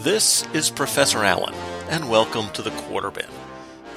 This 0.00 0.46
is 0.54 0.70
Professor 0.70 1.24
Allen, 1.24 1.52
and 1.90 2.08
welcome 2.08 2.48
to 2.54 2.62
the 2.62 2.70
Quarter 2.70 3.10
Bin. 3.10 3.26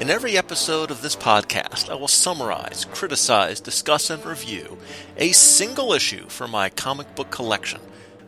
In 0.01 0.09
every 0.09 0.37
episode 0.37 0.91
of 0.91 1.01
this 1.01 1.15
podcast, 1.15 1.89
I 1.89 1.95
will 1.95 2.09
summarize, 2.09 2.83
criticize, 2.91 3.61
discuss, 3.61 4.09
and 4.09 4.25
review 4.25 4.77
a 5.15 5.31
single 5.31 5.93
issue 5.93 6.27
from 6.27 6.51
my 6.51 6.67
comic 6.67 7.15
book 7.15 7.31
collection, 7.31 7.79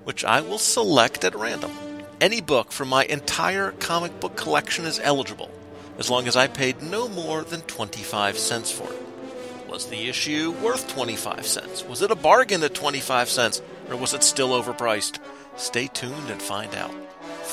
which 0.06 0.24
I 0.24 0.40
will 0.40 0.58
select 0.58 1.26
at 1.26 1.36
random. 1.36 1.74
Any 2.22 2.40
book 2.40 2.72
from 2.72 2.88
my 2.88 3.04
entire 3.04 3.72
comic 3.72 4.22
book 4.22 4.38
collection 4.38 4.86
is 4.86 5.02
eligible, 5.04 5.52
as 5.98 6.10
long 6.10 6.30
as 6.30 6.38
I 6.38 6.48
paid 6.48 6.82
no 6.82 7.10
more 7.10 7.44
than 7.44 7.60
25 7.60 8.38
cents 8.38 8.72
for 8.72 8.90
it. 8.90 9.68
Was 9.68 9.88
the 9.88 10.08
issue 10.08 10.56
worth 10.64 10.88
25 10.88 11.46
cents? 11.46 11.84
Was 11.84 12.02
it 12.02 12.10
a 12.10 12.16
bargain 12.16 12.64
at 12.64 12.74
25 12.74 13.28
cents? 13.28 13.62
Or 13.90 13.98
was 13.98 14.14
it 14.14 14.24
still 14.24 14.52
overpriced? 14.52 15.20
Stay 15.58 15.88
tuned 15.88 16.30
and 16.30 16.42
find 16.42 16.74
out. 16.74 16.96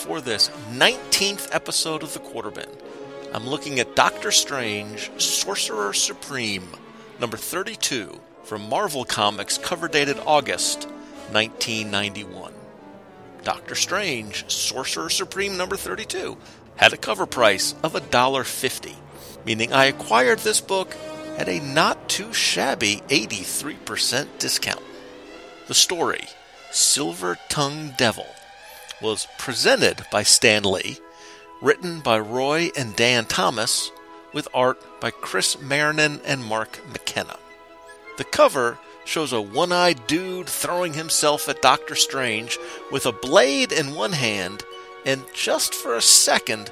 For 0.02 0.20
this 0.20 0.48
19th 0.72 1.54
episode 1.54 2.02
of 2.02 2.12
the 2.12 2.18
Quarter 2.18 2.50
Bin, 2.50 2.68
I'm 3.32 3.46
looking 3.46 3.78
at 3.78 3.94
Doctor 3.94 4.32
Strange 4.32 5.12
Sorcerer 5.22 5.92
Supreme, 5.92 6.66
number 7.20 7.36
32, 7.36 8.20
from 8.42 8.68
Marvel 8.68 9.04
Comics, 9.04 9.58
cover 9.58 9.86
dated 9.86 10.18
August 10.26 10.88
1991. 11.30 12.52
Doctor 13.44 13.76
Strange 13.76 14.50
Sorcerer 14.50 15.08
Supreme 15.08 15.56
number 15.56 15.76
32 15.76 16.36
had 16.74 16.92
a 16.92 16.96
cover 16.96 17.24
price 17.24 17.76
of 17.84 17.92
$1.50, 17.92 18.96
meaning 19.46 19.72
I 19.72 19.84
acquired 19.84 20.40
this 20.40 20.60
book 20.60 20.96
at 21.38 21.48
a 21.48 21.60
not 21.60 22.08
too 22.08 22.32
shabby 22.32 23.00
83% 23.06 24.26
discount. 24.40 24.82
The 25.68 25.74
story, 25.74 26.24
Silver 26.72 27.38
Tongue 27.48 27.94
Devil, 27.96 28.26
was 29.02 29.26
presented 29.38 30.06
by 30.10 30.22
Stan 30.22 30.62
Lee, 30.62 30.98
written 31.60 32.00
by 32.00 32.18
Roy 32.18 32.70
and 32.76 32.96
Dan 32.96 33.24
Thomas, 33.24 33.90
with 34.32 34.48
art 34.54 34.80
by 35.00 35.10
Chris 35.10 35.56
Marrinan 35.56 36.20
and 36.24 36.44
Mark 36.44 36.80
McKenna. 36.90 37.36
The 38.18 38.24
cover 38.24 38.78
shows 39.04 39.32
a 39.32 39.40
one 39.40 39.72
eyed 39.72 40.06
dude 40.06 40.48
throwing 40.48 40.94
himself 40.94 41.48
at 41.48 41.62
Doctor 41.62 41.94
Strange 41.94 42.58
with 42.90 43.04
a 43.04 43.12
blade 43.12 43.72
in 43.72 43.94
one 43.94 44.12
hand, 44.12 44.64
and 45.04 45.24
just 45.34 45.74
for 45.74 45.96
a 45.96 46.02
second, 46.02 46.68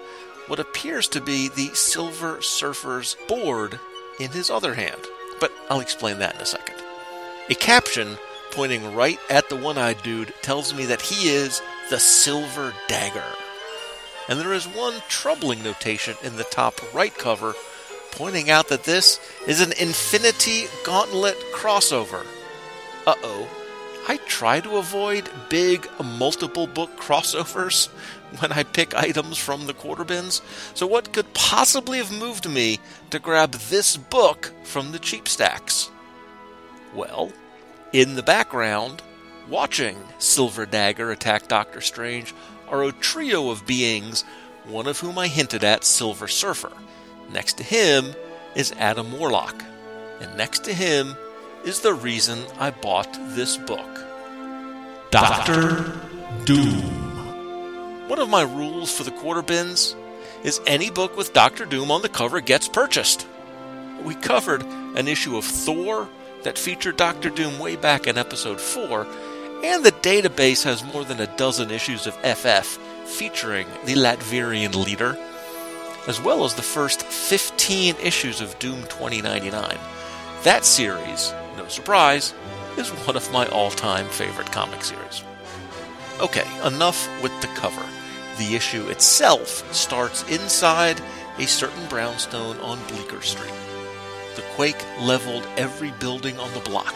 what 0.46 0.60
appears 0.60 1.08
to 1.08 1.20
be 1.20 1.48
the 1.48 1.74
Silver 1.74 2.40
Surfer's 2.40 3.16
board 3.28 3.78
in 4.18 4.30
his 4.30 4.50
other 4.50 4.74
hand. 4.74 5.00
But 5.40 5.52
I'll 5.68 5.80
explain 5.80 6.18
that 6.18 6.36
in 6.36 6.40
a 6.40 6.46
second. 6.46 6.76
A 7.48 7.54
caption 7.54 8.16
pointing 8.52 8.94
right 8.94 9.18
at 9.28 9.48
the 9.48 9.56
one 9.56 9.78
eyed 9.78 10.02
dude 10.02 10.34
tells 10.42 10.74
me 10.74 10.86
that 10.86 11.02
he 11.02 11.28
is 11.28 11.62
the 11.90 11.98
Silver 11.98 12.72
Dagger. 12.86 13.32
And 14.28 14.38
there 14.38 14.52
is 14.52 14.66
one 14.66 14.94
troubling 15.08 15.62
notation 15.62 16.14
in 16.22 16.36
the 16.36 16.44
top 16.44 16.80
right 16.94 17.14
cover 17.14 17.54
pointing 18.12 18.48
out 18.48 18.68
that 18.68 18.84
this 18.84 19.20
is 19.46 19.60
an 19.60 19.72
Infinity 19.72 20.66
Gauntlet 20.84 21.36
crossover. 21.52 22.24
Uh 23.06 23.14
oh. 23.22 23.48
I 24.08 24.16
try 24.18 24.60
to 24.60 24.76
avoid 24.76 25.28
big 25.48 25.88
multiple 26.02 26.66
book 26.66 26.96
crossovers 26.96 27.88
when 28.38 28.52
I 28.52 28.62
pick 28.62 28.94
items 28.94 29.36
from 29.36 29.66
the 29.66 29.74
quarter 29.74 30.04
bins, 30.04 30.42
so 30.74 30.86
what 30.86 31.12
could 31.12 31.34
possibly 31.34 31.98
have 31.98 32.12
moved 32.12 32.48
me 32.48 32.78
to 33.10 33.18
grab 33.18 33.52
this 33.52 33.96
book 33.96 34.52
from 34.62 34.92
the 34.92 34.98
cheap 35.00 35.28
stacks? 35.28 35.90
Well, 36.94 37.32
in 37.92 38.14
the 38.14 38.22
background, 38.22 39.02
watching 39.50 39.96
Silver 40.18 40.64
Dagger 40.64 41.10
attack 41.10 41.48
Doctor 41.48 41.80
Strange, 41.80 42.32
are 42.68 42.84
a 42.84 42.92
trio 42.92 43.50
of 43.50 43.66
beings, 43.66 44.24
one 44.64 44.86
of 44.86 45.00
whom 45.00 45.18
I 45.18 45.26
hinted 45.26 45.64
at 45.64 45.84
Silver 45.84 46.28
Surfer. 46.28 46.72
Next 47.32 47.58
to 47.58 47.64
him 47.64 48.14
is 48.54 48.72
Adam 48.78 49.12
Warlock, 49.18 49.62
and 50.20 50.36
next 50.36 50.64
to 50.64 50.72
him 50.72 51.16
is 51.64 51.80
the 51.80 51.92
reason 51.92 52.44
I 52.58 52.70
bought 52.70 53.12
this 53.34 53.56
book 53.56 54.06
Doctor 55.10 55.92
Doom. 56.44 58.08
One 58.08 58.20
of 58.20 58.28
my 58.28 58.42
rules 58.42 58.96
for 58.96 59.02
the 59.02 59.10
quarter 59.10 59.42
bins 59.42 59.96
is 60.44 60.60
any 60.66 60.90
book 60.90 61.16
with 61.16 61.32
Doctor 61.32 61.64
Doom 61.64 61.90
on 61.90 62.02
the 62.02 62.08
cover 62.08 62.40
gets 62.40 62.68
purchased. 62.68 63.26
We 64.04 64.14
covered 64.14 64.62
an 64.62 65.08
issue 65.08 65.36
of 65.36 65.44
Thor 65.44 66.08
that 66.42 66.58
featured 66.58 66.96
Doctor 66.96 67.28
Doom 67.28 67.58
way 67.58 67.76
back 67.76 68.06
in 68.06 68.16
episode 68.16 68.60
4, 68.60 69.06
and 69.62 69.84
the 69.84 69.92
database 69.92 70.64
has 70.64 70.84
more 70.92 71.04
than 71.04 71.20
a 71.20 71.36
dozen 71.36 71.70
issues 71.70 72.06
of 72.06 72.14
FF 72.16 72.78
featuring 73.04 73.66
the 73.84 73.94
Latverian 73.94 74.74
leader, 74.74 75.18
as 76.06 76.20
well 76.20 76.44
as 76.44 76.54
the 76.54 76.62
first 76.62 77.02
15 77.02 77.96
issues 78.02 78.40
of 78.40 78.58
Doom 78.58 78.82
2099. 78.84 79.78
That 80.42 80.64
series, 80.64 81.34
no 81.56 81.68
surprise, 81.68 82.32
is 82.76 82.88
one 82.90 83.16
of 83.16 83.32
my 83.32 83.46
all 83.48 83.70
time 83.70 84.06
favorite 84.08 84.50
comic 84.52 84.82
series. 84.82 85.22
Okay, 86.20 86.46
enough 86.66 87.08
with 87.22 87.38
the 87.40 87.48
cover. 87.48 87.84
The 88.38 88.54
issue 88.54 88.88
itself 88.88 89.72
starts 89.74 90.22
inside 90.30 91.00
a 91.38 91.46
certain 91.46 91.86
brownstone 91.88 92.58
on 92.58 92.78
Bleecker 92.88 93.22
Street. 93.22 93.52
The 94.36 94.42
quake 94.54 94.82
leveled 95.00 95.46
every 95.56 95.90
building 95.92 96.38
on 96.38 96.52
the 96.54 96.60
block, 96.60 96.94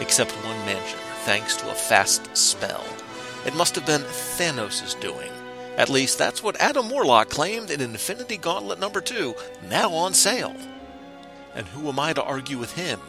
except 0.00 0.32
one 0.44 0.58
mansion, 0.66 1.00
thanks 1.26 1.56
to 1.56 1.68
a 1.68 1.74
fast 1.74 2.36
spell. 2.36 2.86
It 3.44 3.56
must 3.56 3.74
have 3.74 3.84
been 3.84 4.02
Thanos' 4.02 4.98
doing. 5.00 5.32
At 5.76 5.88
least 5.88 6.18
that's 6.18 6.40
what 6.40 6.54
Adam 6.60 6.88
Warlock 6.88 7.30
claimed 7.30 7.72
in 7.72 7.80
Infinity 7.80 8.36
Gauntlet 8.36 8.78
number 8.78 9.00
2, 9.00 9.34
now 9.68 9.92
on 9.92 10.14
sale. 10.14 10.54
And 11.52 11.66
who 11.66 11.88
am 11.88 11.98
I 11.98 12.12
to 12.12 12.22
argue 12.22 12.58
with 12.58 12.74
him? 12.74 13.00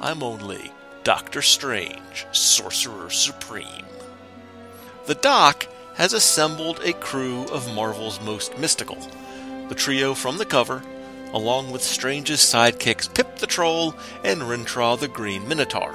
I'm 0.00 0.20
only 0.20 0.72
Doctor 1.04 1.42
Strange, 1.42 2.26
Sorcerer 2.32 3.08
Supreme. 3.08 3.86
The 5.06 5.14
Doc 5.14 5.68
has 5.94 6.12
assembled 6.12 6.80
a 6.80 6.92
crew 6.94 7.44
of 7.52 7.72
Marvel's 7.72 8.20
most 8.20 8.58
mystical. 8.58 8.98
The 9.68 9.76
trio 9.76 10.14
from 10.14 10.38
the 10.38 10.44
cover, 10.44 10.82
along 11.32 11.70
with 11.70 11.82
Strange's 11.84 12.40
sidekicks 12.40 13.14
Pip 13.14 13.36
the 13.36 13.46
Troll 13.46 13.94
and 14.24 14.40
Rintrah 14.40 14.98
the 14.98 15.06
Green 15.06 15.46
Minotaur. 15.46 15.94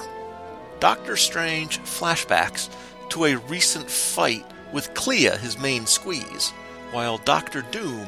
Doctor 0.79 1.15
Strange 1.15 1.79
flashbacks 1.79 2.69
to 3.09 3.25
a 3.25 3.35
recent 3.35 3.89
fight 3.89 4.45
with 4.73 4.93
Clea, 4.93 5.37
his 5.37 5.57
main 5.57 5.85
squeeze, 5.85 6.51
while 6.91 7.17
Doctor 7.17 7.61
Doom 7.71 8.07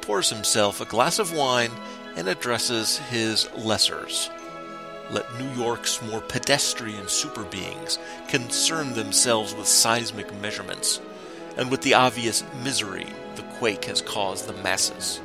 pours 0.00 0.30
himself 0.30 0.80
a 0.80 0.84
glass 0.86 1.18
of 1.18 1.32
wine 1.32 1.70
and 2.16 2.28
addresses 2.28 2.98
his 2.98 3.44
lessers. 3.56 4.28
Let 5.10 5.38
New 5.38 5.50
York's 5.60 6.02
more 6.02 6.20
pedestrian 6.20 7.08
super 7.08 7.44
beings 7.44 7.98
concern 8.28 8.92
themselves 8.92 9.54
with 9.54 9.66
seismic 9.66 10.32
measurements 10.40 11.00
and 11.56 11.70
with 11.70 11.82
the 11.82 11.94
obvious 11.94 12.44
misery 12.62 13.06
the 13.36 13.42
quake 13.58 13.84
has 13.86 14.02
caused 14.02 14.46
the 14.46 14.62
masses. 14.62 15.20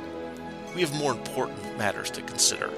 We 0.74 0.80
have 0.82 0.94
more 0.94 1.12
important 1.12 1.78
matters 1.78 2.10
to 2.10 2.22
consider, 2.22 2.70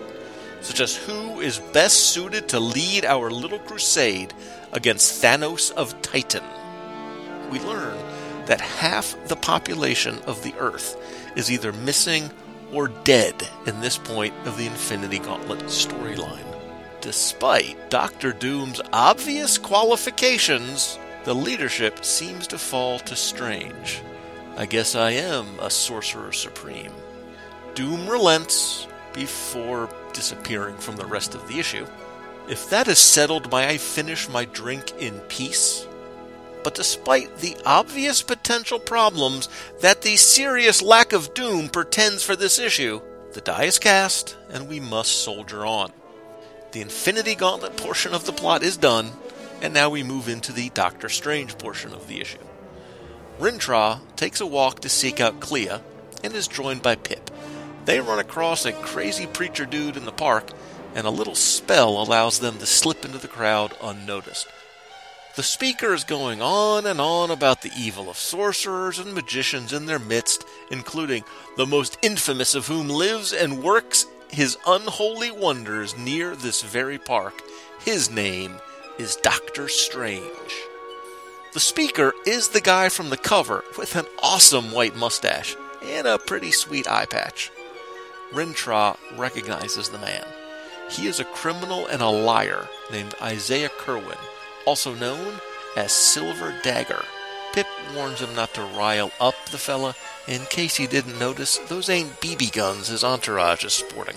such 0.60 0.80
as 0.80 0.96
who 0.96 1.40
is 1.40 1.58
best 1.72 2.10
suited 2.10 2.48
to 2.48 2.60
lead 2.60 3.04
our 3.04 3.30
little 3.30 3.58
crusade 3.58 4.34
against 4.72 5.22
Thanos 5.22 5.72
of 5.72 6.00
Titan. 6.02 6.44
We 7.50 7.60
learn 7.60 7.96
that 8.46 8.60
half 8.60 9.16
the 9.28 9.36
population 9.36 10.18
of 10.26 10.42
the 10.42 10.54
Earth 10.58 10.96
is 11.36 11.50
either 11.50 11.72
missing 11.72 12.30
or 12.72 12.88
dead 12.88 13.34
in 13.66 13.80
this 13.80 13.96
point 13.98 14.34
of 14.46 14.56
the 14.58 14.66
Infinity 14.66 15.18
Gauntlet 15.18 15.60
storyline. 15.64 16.44
Despite 17.00 17.90
Doctor 17.90 18.32
Doom's 18.32 18.80
obvious 18.92 19.56
qualifications, 19.56 20.98
the 21.24 21.34
leadership 21.34 22.04
seems 22.04 22.46
to 22.48 22.58
fall 22.58 22.98
to 23.00 23.14
Strange. 23.16 24.02
I 24.56 24.66
guess 24.66 24.94
I 24.94 25.12
am 25.12 25.46
a 25.60 25.70
Sorcerer 25.70 26.32
Supreme. 26.32 26.92
Doom 27.74 28.08
relents 28.08 28.88
before 29.12 29.88
disappearing 30.12 30.76
from 30.76 30.96
the 30.96 31.06
rest 31.06 31.34
of 31.34 31.46
the 31.48 31.58
issue. 31.58 31.86
If 32.48 32.70
that 32.70 32.88
is 32.88 32.98
settled, 32.98 33.50
may 33.50 33.68
I 33.68 33.76
finish 33.76 34.28
my 34.28 34.44
drink 34.46 34.92
in 34.98 35.20
peace? 35.28 35.86
But 36.64 36.74
despite 36.74 37.38
the 37.38 37.56
obvious 37.64 38.22
potential 38.22 38.78
problems 38.78 39.48
that 39.80 40.02
the 40.02 40.16
serious 40.16 40.82
lack 40.82 41.12
of 41.12 41.34
Doom 41.34 41.68
pretends 41.68 42.22
for 42.22 42.36
this 42.36 42.58
issue, 42.58 43.00
the 43.32 43.40
die 43.40 43.64
is 43.64 43.78
cast 43.78 44.36
and 44.50 44.68
we 44.68 44.80
must 44.80 45.22
soldier 45.22 45.64
on. 45.64 45.92
The 46.72 46.80
Infinity 46.80 47.34
Gauntlet 47.34 47.76
portion 47.76 48.12
of 48.12 48.26
the 48.26 48.32
plot 48.32 48.62
is 48.62 48.76
done, 48.76 49.12
and 49.62 49.72
now 49.72 49.90
we 49.90 50.02
move 50.02 50.28
into 50.28 50.52
the 50.52 50.70
Doctor 50.70 51.08
Strange 51.08 51.56
portion 51.58 51.92
of 51.92 52.08
the 52.08 52.20
issue. 52.20 52.38
Rintrah 53.38 54.00
takes 54.16 54.40
a 54.40 54.46
walk 54.46 54.80
to 54.80 54.88
seek 54.88 55.20
out 55.20 55.40
Clea 55.40 55.80
and 56.24 56.34
is 56.34 56.48
joined 56.48 56.82
by 56.82 56.96
Pip. 56.96 57.30
They 57.84 58.00
run 58.00 58.18
across 58.18 58.64
a 58.64 58.72
crazy 58.72 59.26
preacher 59.26 59.64
dude 59.64 59.96
in 59.96 60.04
the 60.04 60.12
park, 60.12 60.50
and 60.94 61.06
a 61.06 61.10
little 61.10 61.34
spell 61.34 62.00
allows 62.00 62.38
them 62.38 62.58
to 62.58 62.66
slip 62.66 63.04
into 63.04 63.18
the 63.18 63.28
crowd 63.28 63.74
unnoticed. 63.82 64.48
The 65.36 65.42
speaker 65.42 65.94
is 65.94 66.02
going 66.04 66.42
on 66.42 66.84
and 66.84 67.00
on 67.00 67.30
about 67.30 67.62
the 67.62 67.70
evil 67.78 68.10
of 68.10 68.16
sorcerers 68.16 68.98
and 68.98 69.14
magicians 69.14 69.72
in 69.72 69.86
their 69.86 70.00
midst, 70.00 70.44
including 70.70 71.22
the 71.56 71.66
most 71.66 71.96
infamous 72.02 72.54
of 72.54 72.66
whom 72.66 72.88
lives 72.88 73.32
and 73.32 73.62
works 73.62 74.06
his 74.30 74.58
unholy 74.66 75.30
wonders 75.30 75.96
near 75.96 76.34
this 76.34 76.62
very 76.62 76.98
park. 76.98 77.40
His 77.80 78.10
name 78.10 78.56
is 78.98 79.16
Doctor 79.16 79.68
Strange. 79.68 80.52
The 81.54 81.60
speaker 81.60 82.12
is 82.26 82.48
the 82.48 82.60
guy 82.60 82.88
from 82.88 83.10
the 83.10 83.16
cover 83.16 83.64
with 83.78 83.96
an 83.96 84.06
awesome 84.22 84.72
white 84.72 84.96
mustache 84.96 85.56
and 85.82 86.06
a 86.06 86.18
pretty 86.18 86.50
sweet 86.50 86.88
eye 86.88 87.06
patch. 87.06 87.50
Rintrah 88.32 88.96
recognizes 89.16 89.88
the 89.88 89.98
man. 89.98 90.24
He 90.90 91.06
is 91.06 91.20
a 91.20 91.24
criminal 91.24 91.86
and 91.86 92.02
a 92.02 92.08
liar 92.08 92.68
named 92.90 93.14
Isaiah 93.22 93.70
Curwin, 93.70 94.18
also 94.66 94.94
known 94.94 95.40
as 95.76 95.92
Silver 95.92 96.54
Dagger. 96.62 97.04
Pip 97.52 97.66
warns 97.94 98.20
him 98.20 98.34
not 98.34 98.52
to 98.54 98.62
rile 98.62 99.10
up 99.20 99.34
the 99.50 99.58
fella. 99.58 99.94
In 100.26 100.42
case 100.46 100.76
he 100.76 100.86
didn't 100.86 101.18
notice, 101.18 101.58
those 101.58 101.88
ain't 101.88 102.20
BB 102.20 102.52
guns 102.52 102.88
his 102.88 103.04
entourage 103.04 103.64
is 103.64 103.72
sporting. 103.72 104.16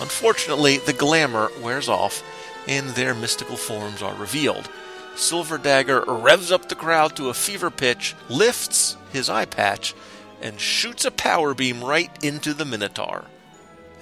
Unfortunately, 0.00 0.78
the 0.78 0.92
glamour 0.92 1.50
wears 1.60 1.88
off 1.88 2.22
and 2.66 2.90
their 2.90 3.14
mystical 3.14 3.56
forms 3.56 4.02
are 4.02 4.14
revealed. 4.14 4.68
Silver 5.14 5.58
Dagger 5.58 6.04
revs 6.06 6.50
up 6.50 6.68
the 6.68 6.74
crowd 6.74 7.14
to 7.16 7.28
a 7.28 7.34
fever 7.34 7.70
pitch, 7.70 8.14
lifts 8.28 8.96
his 9.12 9.28
eye 9.28 9.44
patch, 9.44 9.94
and 10.40 10.58
shoots 10.58 11.04
a 11.04 11.10
power 11.10 11.54
beam 11.54 11.84
right 11.84 12.10
into 12.24 12.54
the 12.54 12.64
Minotaur. 12.64 13.26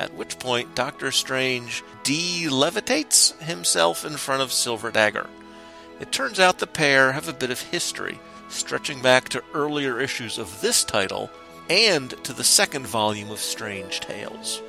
At 0.01 0.15
which 0.15 0.39
point, 0.39 0.75
Doctor 0.75 1.13
Strange 1.13 1.85
de-levitates 2.05 3.39
himself 3.43 4.03
in 4.03 4.17
front 4.17 4.41
of 4.41 4.51
Silver 4.51 4.91
Dagger. 4.91 5.29
It 6.01 6.11
turns 6.11 6.41
out 6.41 6.59
the 6.59 6.67
pair 6.67 7.13
have 7.13 7.29
a 7.29 7.35
bit 7.35 7.51
of 7.51 7.61
history, 7.61 8.19
stretching 8.49 9.03
back 9.03 9.29
to 9.29 9.45
earlier 9.53 10.01
issues 10.01 10.39
of 10.39 10.63
this 10.63 10.85
title 10.85 11.29
and 11.69 12.09
to 12.25 12.33
the 12.33 12.43
second 12.43 12.87
volume 12.87 13.31
of 13.31 13.41
Strange 13.41 14.01
Tales. 14.01 14.63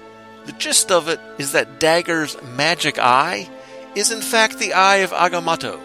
The 0.47 0.51
gist 0.51 0.91
of 0.91 1.07
it 1.07 1.21
is 1.37 1.53
that 1.53 1.79
Dagger's 1.79 2.35
magic 2.41 2.99
eye 2.99 3.49
is 3.95 4.11
in 4.11 4.21
fact 4.21 4.59
the 4.59 4.73
eye 4.73 4.97
of 4.97 5.11
Agamotto, 5.11 5.79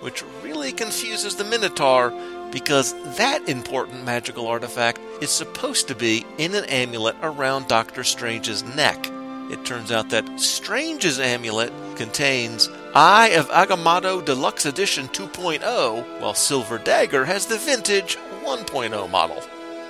which 0.00 0.24
really 0.42 0.72
confuses 0.72 1.36
the 1.36 1.44
Minotaur 1.44 2.10
because 2.50 2.94
that 3.16 3.48
important 3.48 4.04
magical 4.04 4.46
artifact 4.46 5.00
is 5.20 5.30
supposed 5.30 5.88
to 5.88 5.94
be 5.94 6.24
in 6.38 6.54
an 6.54 6.64
amulet 6.64 7.16
around 7.22 7.68
Doctor 7.68 8.04
Strange's 8.04 8.62
neck. 8.62 9.10
It 9.50 9.64
turns 9.64 9.90
out 9.90 10.10
that 10.10 10.38
Strange's 10.38 11.18
amulet 11.18 11.72
contains 11.96 12.68
Eye 12.94 13.28
of 13.28 13.48
Agamotto 13.48 14.24
Deluxe 14.24 14.66
Edition 14.66 15.08
2.0, 15.08 16.20
while 16.20 16.34
Silver 16.34 16.78
Dagger 16.78 17.24
has 17.24 17.46
the 17.46 17.56
vintage 17.56 18.16
1.0 18.42 19.10
model. 19.10 19.42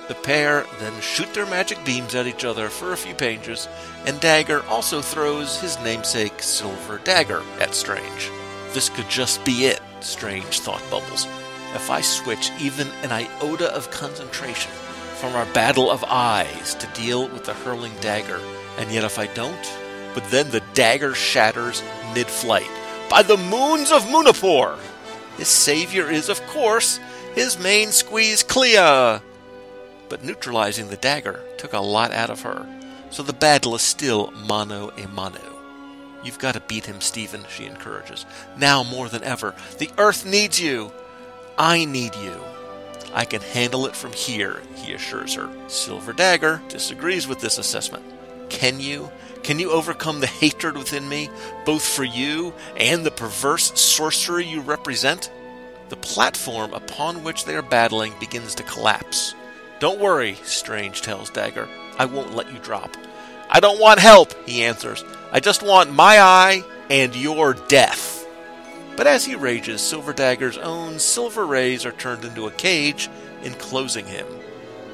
The 0.07 0.15
pair 0.15 0.65
then 0.79 0.99
shoot 1.01 1.31
their 1.33 1.45
magic 1.45 1.83
beams 1.85 2.15
at 2.15 2.25
each 2.25 2.43
other 2.43 2.69
for 2.69 2.93
a 2.93 2.97
few 2.97 3.13
pages, 3.13 3.67
and 4.05 4.19
Dagger 4.19 4.65
also 4.65 5.01
throws 5.01 5.59
his 5.61 5.77
namesake 5.81 6.41
Silver 6.41 6.97
Dagger 7.03 7.43
at 7.59 7.75
Strange. 7.75 8.31
This 8.73 8.89
could 8.89 9.09
just 9.09 9.43
be 9.45 9.65
it, 9.65 9.81
Strange 9.99 10.61
thought 10.61 10.81
bubbles. 10.89 11.27
If 11.73 11.89
I 11.89 12.01
switch 12.01 12.51
even 12.59 12.87
an 13.03 13.11
iota 13.11 13.73
of 13.73 13.91
concentration 13.91 14.71
from 15.19 15.35
our 15.35 15.45
battle 15.47 15.91
of 15.91 16.03
eyes 16.05 16.75
to 16.75 16.87
deal 16.87 17.27
with 17.27 17.45
the 17.45 17.53
hurling 17.53 17.93
dagger, 18.01 18.39
and 18.77 18.91
yet 18.91 19.03
if 19.03 19.19
I 19.19 19.27
don't, 19.27 19.77
but 20.13 20.23
then 20.31 20.49
the 20.49 20.63
dagger 20.73 21.13
shatters 21.13 21.83
mid 22.13 22.27
flight. 22.27 22.69
By 23.09 23.23
the 23.23 23.37
moons 23.37 23.91
of 23.91 24.03
Munnopor! 24.03 24.77
His 25.37 25.47
savior 25.47 26.09
is, 26.09 26.29
of 26.29 26.45
course, 26.47 26.99
his 27.35 27.59
main 27.59 27.91
squeeze 27.91 28.43
Clea, 28.43 29.21
but 30.09 30.23
neutralizing 30.23 30.89
the 30.89 30.97
dagger 30.97 31.39
took 31.57 31.73
a 31.73 31.79
lot 31.79 32.11
out 32.11 32.29
of 32.29 32.41
her, 32.41 32.65
so 33.11 33.23
the 33.23 33.33
battle 33.33 33.75
is 33.75 33.81
still 33.81 34.31
mano 34.31 34.89
a 34.97 35.07
mano. 35.07 35.59
You've 36.23 36.39
got 36.39 36.55
to 36.55 36.59
beat 36.61 36.85
him, 36.85 36.99
Stephen, 36.99 37.45
she 37.49 37.65
encourages. 37.65 38.25
Now 38.57 38.83
more 38.83 39.07
than 39.07 39.23
ever. 39.23 39.55
The 39.77 39.89
earth 39.97 40.25
needs 40.25 40.59
you. 40.59 40.91
I 41.59 41.83
need 41.83 42.15
you. 42.15 42.41
I 43.13 43.25
can 43.25 43.41
handle 43.41 43.85
it 43.85 43.95
from 43.95 44.13
here, 44.13 44.61
he 44.75 44.93
assures 44.93 45.33
her. 45.33 45.49
Silver 45.67 46.13
Dagger 46.13 46.61
disagrees 46.69 47.27
with 47.27 47.41
this 47.41 47.57
assessment. 47.57 48.05
Can 48.49 48.79
you? 48.79 49.11
Can 49.43 49.59
you 49.59 49.71
overcome 49.71 50.21
the 50.21 50.27
hatred 50.27 50.77
within 50.77 51.09
me, 51.09 51.29
both 51.65 51.85
for 51.85 52.05
you 52.05 52.53
and 52.77 53.05
the 53.05 53.11
perverse 53.11 53.77
sorcery 53.77 54.45
you 54.45 54.61
represent? 54.61 55.31
The 55.89 55.97
platform 55.97 56.73
upon 56.73 57.25
which 57.25 57.43
they 57.43 57.55
are 57.55 57.61
battling 57.61 58.13
begins 58.21 58.55
to 58.55 58.63
collapse. 58.63 59.35
Don't 59.79 59.99
worry, 59.99 60.35
Strange 60.43 61.01
tells 61.01 61.29
Dagger. 61.29 61.67
I 61.97 62.05
won't 62.05 62.35
let 62.35 62.53
you 62.53 62.59
drop. 62.59 62.95
I 63.49 63.59
don't 63.59 63.81
want 63.81 63.99
help, 63.99 64.33
he 64.47 64.63
answers. 64.63 65.03
I 65.31 65.41
just 65.41 65.61
want 65.61 65.93
my 65.93 66.19
eye 66.19 66.63
and 66.89 67.13
your 67.15 67.53
death. 67.53 68.18
But 68.99 69.07
as 69.07 69.23
he 69.23 69.33
rages, 69.33 69.79
Silver 69.79 70.11
Dagger's 70.11 70.57
own 70.57 70.99
silver 70.99 71.47
rays 71.47 71.85
are 71.85 71.93
turned 71.93 72.25
into 72.25 72.47
a 72.47 72.51
cage, 72.51 73.09
enclosing 73.43 74.05
him. 74.05 74.27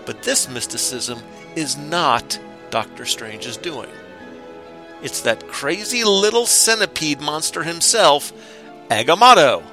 But 0.06 0.22
this 0.22 0.48
mysticism 0.48 1.24
is 1.56 1.76
not 1.76 2.40
Doctor 2.70 3.06
Strange's 3.06 3.58
doing. 3.58 3.90
It's 5.02 5.22
that 5.22 5.48
crazy 5.48 6.04
little 6.04 6.46
centipede 6.46 7.20
monster 7.20 7.64
himself, 7.64 8.32
Agamotto. 8.92 9.64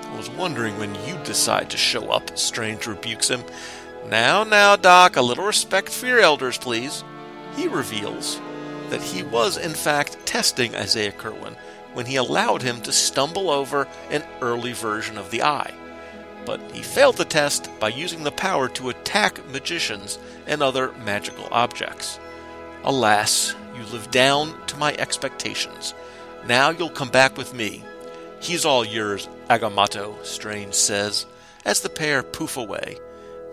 I 0.00 0.16
was 0.16 0.30
wondering 0.30 0.78
when 0.78 0.94
you'd 1.04 1.24
decide 1.24 1.68
to 1.70 1.76
show 1.76 2.10
up, 2.10 2.38
Strange 2.38 2.86
rebukes 2.86 3.26
him. 3.26 3.42
Now, 4.08 4.44
now, 4.44 4.76
Doc, 4.76 5.16
a 5.16 5.22
little 5.22 5.44
respect 5.44 5.88
for 5.88 6.06
your 6.06 6.20
elders, 6.20 6.56
please. 6.56 7.02
He 7.56 7.66
reveals 7.66 8.40
that 8.90 9.02
he 9.02 9.24
was, 9.24 9.56
in 9.56 9.72
fact, 9.72 10.24
testing 10.24 10.76
Isaiah 10.76 11.10
Curwin 11.10 11.56
when 11.96 12.06
he 12.06 12.16
allowed 12.16 12.62
him 12.62 12.80
to 12.82 12.92
stumble 12.92 13.50
over 13.50 13.88
an 14.10 14.22
early 14.40 14.72
version 14.72 15.16
of 15.16 15.30
the 15.30 15.42
eye. 15.42 15.72
But 16.44 16.60
he 16.72 16.82
failed 16.82 17.16
the 17.16 17.24
test 17.24 17.70
by 17.80 17.88
using 17.88 18.22
the 18.22 18.30
power 18.30 18.68
to 18.68 18.90
attack 18.90 19.44
magicians 19.48 20.18
and 20.46 20.62
other 20.62 20.92
magical 21.04 21.48
objects. 21.50 22.20
Alas, 22.84 23.54
you 23.74 23.82
live 23.86 24.10
down 24.10 24.54
to 24.66 24.76
my 24.76 24.94
expectations. 24.94 25.94
Now 26.46 26.70
you'll 26.70 26.90
come 26.90 27.10
back 27.10 27.36
with 27.36 27.54
me. 27.54 27.82
He's 28.40 28.64
all 28.64 28.84
yours, 28.84 29.28
Agamotto, 29.48 30.24
Strange 30.24 30.74
says, 30.74 31.26
as 31.64 31.80
the 31.80 31.88
pair 31.88 32.22
poof 32.22 32.56
away 32.56 32.98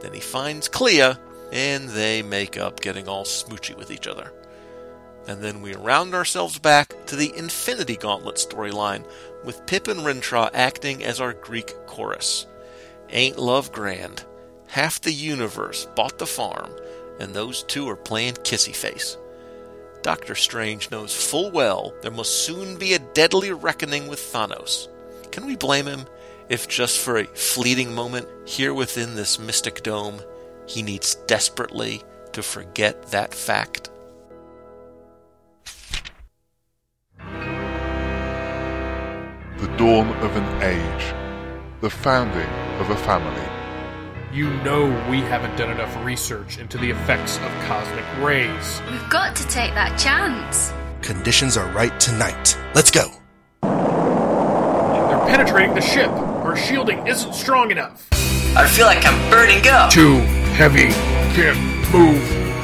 then 0.03 0.13
he 0.13 0.19
finds 0.19 0.67
Clea, 0.67 1.13
and 1.51 1.89
they 1.89 2.21
make 2.21 2.57
up 2.57 2.81
getting 2.81 3.07
all 3.07 3.23
smoochy 3.23 3.75
with 3.75 3.89
each 3.89 4.05
other. 4.05 4.31
And 5.27 5.41
then 5.41 5.61
we 5.61 5.73
round 5.75 6.13
ourselves 6.13 6.59
back 6.59 7.05
to 7.07 7.15
the 7.15 7.35
Infinity 7.37 7.95
Gauntlet 7.95 8.35
storyline, 8.35 9.05
with 9.43 9.65
Pip 9.65 9.87
and 9.87 10.01
Rintrah 10.01 10.49
acting 10.53 11.03
as 11.03 11.19
our 11.19 11.33
Greek 11.33 11.73
chorus. 11.85 12.45
Ain't 13.09 13.39
love 13.39 13.71
grand? 13.71 14.23
Half 14.67 15.01
the 15.01 15.13
universe 15.13 15.87
bought 15.95 16.17
the 16.17 16.25
farm, 16.25 16.71
and 17.19 17.33
those 17.33 17.63
two 17.63 17.87
are 17.89 17.95
playing 17.95 18.35
kissy 18.35 18.75
face. 18.75 19.17
Doctor 20.01 20.35
Strange 20.35 20.91
knows 20.91 21.15
full 21.15 21.51
well 21.51 21.93
there 22.01 22.11
must 22.11 22.45
soon 22.45 22.77
be 22.77 22.93
a 22.93 22.99
deadly 22.99 23.51
reckoning 23.51 24.07
with 24.07 24.19
Thanos. 24.19 24.87
Can 25.31 25.45
we 25.45 25.55
blame 25.55 25.85
him? 25.85 26.05
if 26.49 26.67
just 26.67 26.99
for 26.99 27.17
a 27.17 27.25
fleeting 27.25 27.93
moment 27.93 28.27
here 28.45 28.73
within 28.73 29.15
this 29.15 29.39
mystic 29.39 29.83
dome, 29.83 30.21
he 30.67 30.81
needs 30.81 31.15
desperately 31.27 32.03
to 32.31 32.43
forget 32.43 33.01
that 33.11 33.33
fact. 33.33 33.89
Dawn 39.83 40.07
of 40.23 40.33
an 40.37 40.63
age, 40.63 41.13
the 41.81 41.89
founding 41.89 42.49
of 42.79 42.89
a 42.89 42.95
family. 42.95 43.43
You 44.31 44.49
know 44.63 44.85
we 45.09 45.19
haven't 45.19 45.57
done 45.57 45.69
enough 45.71 45.93
research 46.05 46.57
into 46.57 46.77
the 46.77 46.89
effects 46.89 47.35
of 47.39 47.51
cosmic 47.67 48.05
rays. 48.19 48.81
We've 48.89 49.09
got 49.09 49.35
to 49.35 49.45
take 49.49 49.73
that 49.73 49.99
chance. 49.99 50.71
Conditions 51.01 51.57
are 51.57 51.69
right 51.73 51.99
tonight. 51.99 52.57
Let's 52.73 52.91
go. 52.91 53.11
They're 53.61 55.25
penetrating 55.27 55.75
the 55.75 55.81
ship. 55.81 56.09
Our 56.09 56.55
shielding 56.55 57.05
isn't 57.05 57.33
strong 57.33 57.69
enough. 57.69 58.07
I 58.55 58.65
feel 58.65 58.85
like 58.85 59.05
I'm 59.05 59.29
burning 59.29 59.67
up. 59.67 59.91
Too 59.91 60.19
heavy. 60.55 60.91
Can't 61.35 61.59
move. 61.91 62.23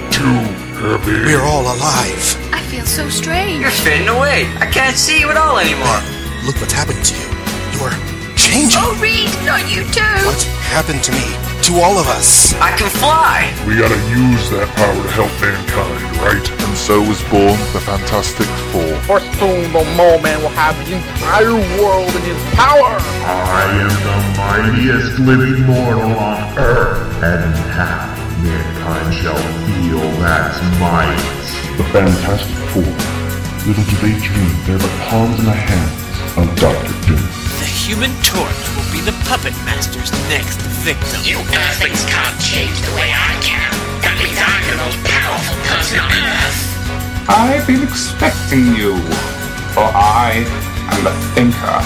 Too 0.09 0.39
heavy. 0.79 1.25
We're 1.25 1.43
all 1.43 1.63
alive. 1.63 2.53
I 2.53 2.61
feel 2.71 2.85
so 2.85 3.09
strange. 3.09 3.59
You're 3.59 3.71
fading 3.71 4.07
away. 4.07 4.45
I 4.59 4.67
can't 4.71 4.95
see 4.95 5.19
you 5.19 5.29
at 5.29 5.35
all 5.35 5.59
anymore. 5.59 6.18
Look 6.45 6.55
what's 6.61 6.73
happened 6.73 7.03
to 7.03 7.13
you. 7.15 7.27
You're 7.75 7.91
changing. 8.35 8.79
Oh, 8.79 8.95
Reed, 9.01 9.29
not 9.43 9.67
you 9.67 9.83
too. 9.91 10.15
What 10.23 10.41
happened 10.71 11.03
to 11.03 11.11
me 11.11 11.27
to 11.67 11.83
all 11.83 11.99
of 11.99 12.07
us. 12.07 12.55
I 12.57 12.71
can 12.77 12.89
fly! 12.89 13.51
We 13.67 13.75
gotta 13.75 13.99
use 14.07 14.49
that 14.55 14.71
power 14.79 14.95
to 14.95 15.11
help 15.11 15.29
mankind, 15.43 16.01
right? 16.23 16.41
And 16.41 16.73
so 16.77 17.03
was 17.03 17.21
born 17.27 17.59
the 17.75 17.83
Fantastic 17.83 18.47
Four. 18.71 18.95
For 19.03 19.19
soon 19.37 19.67
the 19.75 19.83
Mole 19.99 20.17
Man 20.23 20.39
will 20.41 20.55
have 20.55 20.79
the 20.87 20.95
entire 20.95 21.59
world 21.77 22.09
in 22.15 22.23
his 22.23 22.41
power! 22.55 22.97
I 23.27 23.67
am 23.83 23.93
the 24.01 24.19
mightiest 24.39 25.19
living 25.19 25.67
mortal 25.67 26.15
on 26.17 26.57
earth, 26.57 27.03
and 27.21 27.53
half 27.75 28.15
mankind 28.41 29.13
shall 29.13 29.43
feel 29.67 30.07
that 30.23 30.55
might. 30.79 31.19
The 31.77 31.85
Fantastic 31.91 32.57
Four. 32.71 33.19
Little 33.67 33.83
do 33.83 33.95
they 34.01 34.15
dream 34.23 34.55
they're 34.65 34.79
but 34.79 34.93
pawns 35.09 35.37
in 35.37 35.45
the 35.45 35.51
hands 35.51 35.88
Human 37.89 38.13
Torch 38.21 38.61
will 38.77 38.85
be 38.93 39.01
the 39.01 39.17
puppet 39.25 39.57
master's 39.65 40.13
next 40.29 40.61
victim. 40.85 41.25
You 41.25 41.41
Earthlings 41.41 42.05
can't 42.05 42.37
change 42.37 42.77
the 42.85 42.93
way 42.93 43.09
I 43.09 43.33
can. 43.41 43.65
That 44.05 44.13
means 44.21 44.37
I'm 44.37 44.61
the 44.69 44.77
most 44.77 45.01
powerful 45.09 45.57
person 45.65 45.97
on 45.97 46.13
Earth. 46.13 46.61
I've 47.25 47.65
been 47.65 47.81
expecting 47.81 48.77
you, 48.77 48.93
for 49.73 49.89
I 49.89 50.45
am 50.93 51.01
the 51.01 51.17
Thinker. 51.33 51.81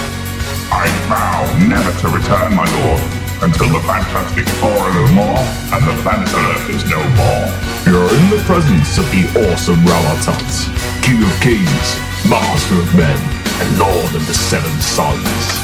I 0.68 0.92
vow 1.08 1.48
never 1.72 1.88
to 1.88 2.06
return, 2.12 2.52
my 2.52 2.68
lord, 2.84 3.00
until 3.40 3.72
the 3.72 3.80
Fantastic 3.88 4.44
Four 4.60 4.76
are 4.76 4.92
no 4.92 5.08
more 5.16 5.40
and 5.72 5.88
the 5.88 5.96
planet 6.04 6.28
Earth 6.28 6.68
is 6.68 6.84
no 6.84 7.00
more. 7.16 7.48
You're 7.88 8.12
in 8.12 8.28
the 8.28 8.44
presence 8.44 9.00
of 9.00 9.08
the 9.08 9.24
awesome 9.48 9.80
Ralatot, 9.88 10.52
King 11.00 11.24
of 11.24 11.32
Kings, 11.40 11.88
Master 12.28 12.76
of 12.76 12.92
Men, 12.92 13.16
and 13.56 13.68
Lord 13.80 14.12
of 14.12 14.20
the 14.28 14.36
Seven 14.36 14.76
Suns. 14.84 15.63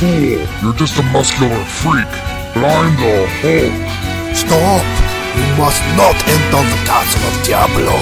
Fool, 0.00 0.40
you're 0.64 0.80
just 0.80 0.96
a 0.96 1.04
muscular 1.12 1.62
freak, 1.84 2.08
but 2.56 2.64
I'm 2.64 2.96
the 2.96 3.28
Hulk. 3.44 3.76
Stop! 4.32 4.80
You 5.36 5.44
must 5.60 5.84
not 5.92 6.16
enter 6.24 6.64
the 6.72 6.80
castle 6.88 7.20
of 7.28 7.36
Diablo. 7.44 8.00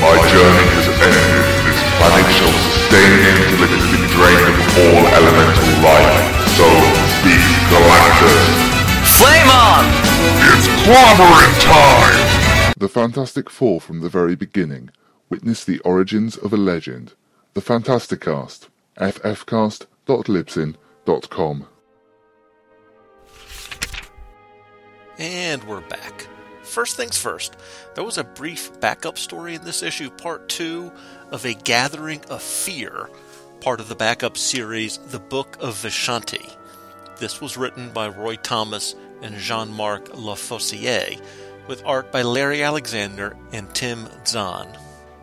My 0.00 0.16
journey 0.24 0.68
has 0.72 0.88
ended. 0.88 1.44
This 1.68 1.80
planet 2.00 2.32
shall 2.32 2.48
sustain 2.48 3.28
until 3.28 3.60
it 3.60 3.76
has 3.76 3.86
been 3.92 4.08
drained 4.08 4.56
of 4.56 4.72
all 4.72 5.04
elemental 5.20 5.68
life. 5.84 6.48
So 6.56 6.64
speak 7.20 7.44
Galactus. 7.68 8.48
Flame 9.20 9.52
on! 9.52 9.84
It's 10.48 10.64
clobbering 10.88 11.52
time! 11.60 12.72
The 12.78 12.88
Fantastic 12.88 13.50
Four 13.50 13.82
from 13.82 14.00
the 14.00 14.08
very 14.08 14.34
beginning 14.34 14.88
witness 15.28 15.62
the 15.62 15.80
origins 15.80 16.38
of 16.38 16.54
a 16.54 16.56
legend. 16.56 17.12
The 17.52 17.60
Fantasticast. 17.60 18.68
ffcast.libsyn.com 18.96 20.76
And 25.16 25.64
we're 25.64 25.80
back. 25.80 26.28
First 26.62 26.98
things 26.98 27.16
first, 27.16 27.56
there 27.94 28.04
was 28.04 28.18
a 28.18 28.24
brief 28.24 28.78
backup 28.78 29.16
story 29.16 29.54
in 29.54 29.64
this 29.64 29.82
issue, 29.82 30.10
part 30.10 30.50
two 30.50 30.92
of 31.30 31.46
A 31.46 31.54
Gathering 31.54 32.22
of 32.26 32.42
Fear, 32.42 33.08
part 33.62 33.80
of 33.80 33.88
the 33.88 33.94
backup 33.94 34.36
series 34.36 34.98
The 34.98 35.18
Book 35.18 35.56
of 35.60 35.76
Vishanti. 35.76 36.54
This 37.18 37.40
was 37.40 37.56
written 37.56 37.88
by 37.88 38.08
Roy 38.08 38.36
Thomas 38.36 38.94
and 39.22 39.34
Jean 39.36 39.72
Marc 39.72 40.10
Lofficier, 40.14 41.18
with 41.68 41.82
art 41.86 42.12
by 42.12 42.20
Larry 42.20 42.62
Alexander 42.62 43.34
and 43.52 43.74
Tim 43.74 44.06
Zahn. 44.26 44.68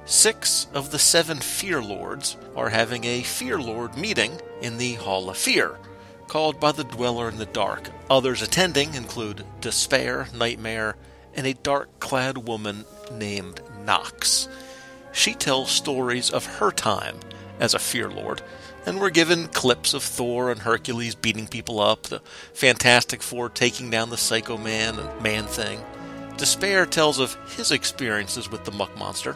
Six 0.07 0.67
of 0.71 0.91
the 0.91 0.99
seven 0.99 1.39
Fear 1.39 1.81
Lords 1.81 2.37
are 2.55 2.69
having 2.69 3.05
a 3.05 3.23
Fear 3.23 3.59
Lord 3.59 3.97
meeting 3.97 4.39
in 4.61 4.77
the 4.77 4.93
Hall 4.93 5.31
of 5.31 5.37
Fear, 5.37 5.79
called 6.27 6.59
by 6.59 6.73
the 6.73 6.83
Dweller 6.83 7.27
in 7.27 7.37
the 7.37 7.47
Dark. 7.47 7.89
Others 8.07 8.43
attending 8.43 8.93
include 8.93 9.43
Despair, 9.61 10.27
Nightmare, 10.31 10.95
and 11.33 11.47
a 11.47 11.55
dark 11.55 11.99
clad 11.99 12.47
woman 12.47 12.85
named 13.11 13.61
Nox. 13.83 14.47
She 15.11 15.33
tells 15.33 15.71
stories 15.71 16.29
of 16.29 16.45
her 16.45 16.69
time 16.69 17.19
as 17.59 17.73
a 17.73 17.79
Fear 17.79 18.09
Lord, 18.09 18.43
and 18.85 19.01
we're 19.01 19.09
given 19.09 19.47
clips 19.47 19.95
of 19.95 20.03
Thor 20.03 20.51
and 20.51 20.61
Hercules 20.61 21.15
beating 21.15 21.47
people 21.47 21.79
up, 21.79 22.03
the 22.03 22.21
Fantastic 22.53 23.23
Four 23.23 23.49
taking 23.49 23.89
down 23.89 24.11
the 24.11 24.17
Psycho 24.17 24.55
Man 24.55 24.99
and 24.99 25.23
Man 25.23 25.45
Thing. 25.45 25.79
Despair 26.37 26.85
tells 26.85 27.17
of 27.17 27.35
his 27.55 27.71
experiences 27.71 28.51
with 28.51 28.65
the 28.65 28.71
Muck 28.71 28.95
Monster, 28.97 29.35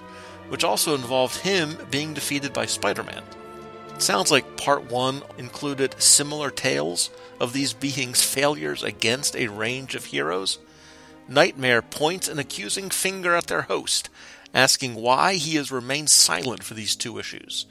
which 0.50 0.63
also 0.63 0.96
involved 0.96 1.38
him 1.38 1.77
being 1.89 2.13
defeated 2.13 2.53
by 2.53 2.65
Spider 2.65 3.03
Man. 3.03 3.24
Sounds 4.00 4.32
like 4.32 4.58
part 4.58 4.89
one 4.89 5.24
included 5.38 6.01
similar 6.01 6.50
tales 6.50 7.10
of 7.39 7.53
these 7.53 7.74
beings' 7.74 8.24
failures 8.24 8.84
against 8.84 9.36
a 9.36 9.48
range 9.48 9.96
of 9.96 10.06
heroes. 10.06 10.60
Nightmare 11.27 11.82
points 11.82 12.27
an 12.27 12.39
accusing 12.39 12.89
finger 12.89 13.36
at 13.36 13.48
their 13.48 13.63
host, 13.63 14.10
asking 14.53 14.96
why 14.96 15.36
he 15.36 15.56
has 15.56 15.72
remained 15.72 16.10
silent 16.10 16.63
for 16.63 16.74
these 16.74 16.96
two 16.96 17.20
issues. 17.20 17.65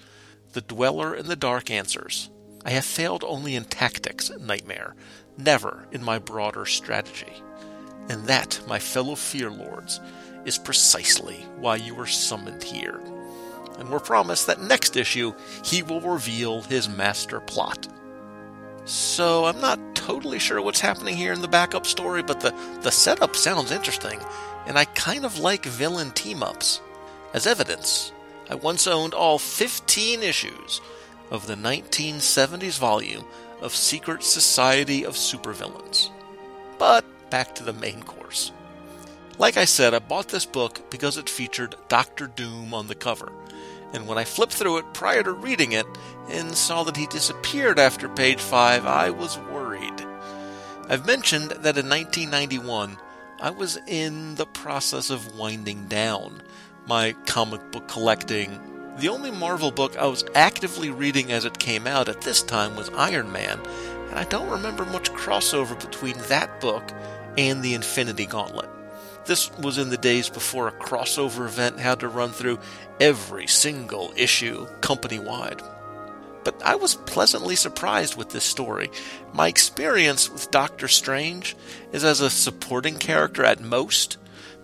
The 0.52 0.60
Dweller 0.60 1.14
in 1.14 1.26
the 1.26 1.36
Dark 1.36 1.70
answers 1.70 2.30
I 2.64 2.70
have 2.70 2.84
failed 2.84 3.24
only 3.24 3.54
in 3.54 3.64
tactics, 3.64 4.30
Nightmare, 4.38 4.94
never 5.36 5.86
in 5.92 6.04
my 6.04 6.18
broader 6.18 6.66
strategy. 6.66 7.32
And 8.08 8.26
that, 8.26 8.60
my 8.66 8.78
fellow 8.78 9.14
Fear 9.14 9.50
Lords, 9.50 10.00
is 10.48 10.58
precisely 10.58 11.46
why 11.58 11.76
you 11.76 11.94
were 11.94 12.06
summoned 12.06 12.62
here. 12.64 13.00
And 13.78 13.90
we're 13.90 14.00
promised 14.00 14.46
that 14.46 14.60
next 14.60 14.96
issue 14.96 15.34
he 15.62 15.82
will 15.82 16.00
reveal 16.00 16.62
his 16.62 16.88
master 16.88 17.38
plot. 17.38 17.86
So 18.86 19.44
I'm 19.44 19.60
not 19.60 19.78
totally 19.94 20.38
sure 20.38 20.62
what's 20.62 20.80
happening 20.80 21.14
here 21.14 21.34
in 21.34 21.42
the 21.42 21.48
backup 21.48 21.86
story, 21.86 22.22
but 22.22 22.40
the, 22.40 22.54
the 22.80 22.90
setup 22.90 23.36
sounds 23.36 23.70
interesting, 23.70 24.18
and 24.66 24.78
I 24.78 24.86
kind 24.86 25.26
of 25.26 25.38
like 25.38 25.66
villain 25.66 26.10
team 26.12 26.42
ups. 26.42 26.80
As 27.34 27.46
evidence, 27.46 28.12
I 28.48 28.54
once 28.54 28.86
owned 28.86 29.12
all 29.12 29.38
15 29.38 30.22
issues 30.22 30.80
of 31.30 31.46
the 31.46 31.56
1970s 31.56 32.78
volume 32.78 33.26
of 33.60 33.76
Secret 33.76 34.22
Society 34.22 35.04
of 35.04 35.14
Supervillains. 35.14 36.08
But 36.78 37.04
back 37.28 37.54
to 37.56 37.64
the 37.64 37.74
main 37.74 38.02
course. 38.02 38.52
Like 39.38 39.56
I 39.56 39.66
said, 39.66 39.94
I 39.94 40.00
bought 40.00 40.28
this 40.28 40.44
book 40.44 40.90
because 40.90 41.16
it 41.16 41.30
featured 41.30 41.76
Doctor 41.88 42.26
Doom 42.26 42.74
on 42.74 42.88
the 42.88 42.96
cover. 42.96 43.30
And 43.92 44.08
when 44.08 44.18
I 44.18 44.24
flipped 44.24 44.52
through 44.52 44.78
it 44.78 44.94
prior 44.94 45.22
to 45.22 45.30
reading 45.30 45.70
it 45.70 45.86
and 46.28 46.56
saw 46.56 46.82
that 46.82 46.96
he 46.96 47.06
disappeared 47.06 47.78
after 47.78 48.08
page 48.08 48.40
5, 48.40 48.84
I 48.84 49.10
was 49.10 49.38
worried. 49.38 50.04
I've 50.88 51.06
mentioned 51.06 51.50
that 51.50 51.78
in 51.78 51.88
1991, 51.88 52.98
I 53.40 53.50
was 53.50 53.78
in 53.86 54.34
the 54.34 54.46
process 54.46 55.08
of 55.08 55.36
winding 55.36 55.86
down 55.86 56.42
my 56.88 57.12
comic 57.24 57.70
book 57.70 57.86
collecting. 57.86 58.58
The 58.96 59.08
only 59.08 59.30
Marvel 59.30 59.70
book 59.70 59.96
I 59.96 60.06
was 60.06 60.24
actively 60.34 60.90
reading 60.90 61.30
as 61.30 61.44
it 61.44 61.60
came 61.60 61.86
out 61.86 62.08
at 62.08 62.22
this 62.22 62.42
time 62.42 62.74
was 62.74 62.90
Iron 62.90 63.30
Man, 63.30 63.60
and 64.08 64.18
I 64.18 64.24
don't 64.24 64.50
remember 64.50 64.84
much 64.86 65.12
crossover 65.12 65.78
between 65.78 66.18
that 66.28 66.60
book 66.60 66.90
and 67.36 67.62
the 67.62 67.74
Infinity 67.74 68.26
Gauntlet. 68.26 68.68
This 69.28 69.50
was 69.58 69.76
in 69.76 69.90
the 69.90 69.98
days 69.98 70.30
before 70.30 70.68
a 70.68 70.72
crossover 70.72 71.44
event 71.44 71.78
had 71.78 72.00
to 72.00 72.08
run 72.08 72.30
through 72.30 72.60
every 72.98 73.46
single 73.46 74.10
issue 74.16 74.66
company 74.80 75.18
wide. 75.18 75.60
But 76.44 76.62
I 76.64 76.76
was 76.76 76.94
pleasantly 76.94 77.54
surprised 77.54 78.16
with 78.16 78.30
this 78.30 78.44
story. 78.44 78.90
My 79.34 79.48
experience 79.48 80.30
with 80.30 80.50
Doctor 80.50 80.88
Strange 80.88 81.56
is 81.92 82.04
as 82.04 82.22
a 82.22 82.30
supporting 82.30 82.96
character 82.96 83.44
at 83.44 83.60
most, 83.60 84.16